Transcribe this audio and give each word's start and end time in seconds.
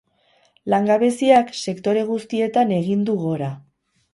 Langabeziak 0.73 1.53
sektore 1.65 2.07
guztietan 2.09 2.75
egin 2.81 3.05
du 3.11 3.17
gora. 3.29 3.53